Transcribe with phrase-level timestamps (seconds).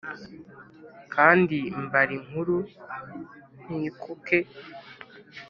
[1.13, 2.57] kandi mbara inkuru
[3.63, 4.39] ntikuke